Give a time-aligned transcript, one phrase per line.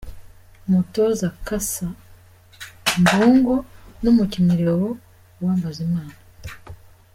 [0.67, 1.87] Umutoza Cassa
[3.01, 3.55] Mbungo
[4.01, 4.95] n’umukinnyi Leon
[5.39, 6.15] Uwambazimana.